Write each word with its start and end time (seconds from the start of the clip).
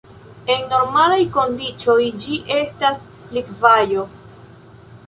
En 0.53 0.63
normalaj 0.71 1.19
kondiĉoj 1.35 1.99
ĝi 2.25 2.41
estas 2.57 3.05
likvaĵo. 3.39 4.09